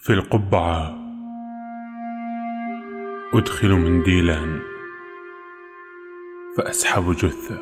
[0.00, 0.98] في القبعة.
[3.34, 4.60] أدخل منديلا
[6.56, 7.60] فأسحب جثة.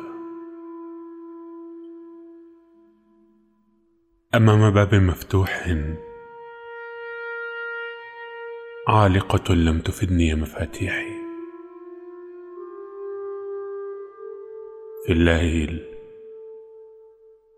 [4.35, 5.75] أمام باب مفتوح.
[8.87, 11.13] عالقة لم تفدني مفاتيحي.
[15.05, 15.85] في الليل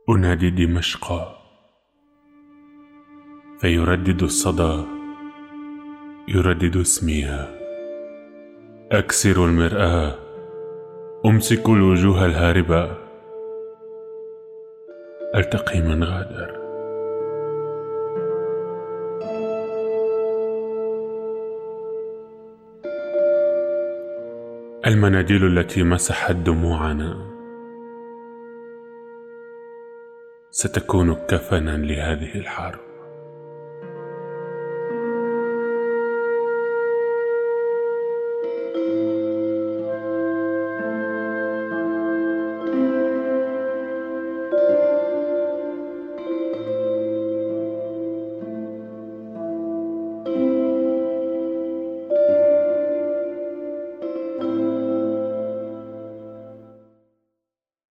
[0.09, 1.38] أنادي دمشق.
[3.59, 4.83] فيردد الصدى
[6.27, 7.47] يردد اسميها.
[8.91, 10.15] أكسر المرآة
[11.25, 12.97] أمسك الوجوه الهاربة.
[15.35, 16.59] ألتقي من غادر.
[24.87, 27.17] المناديل التي مسحت دموعنا.
[30.51, 32.88] ستكون كفنا لهذه الحرب.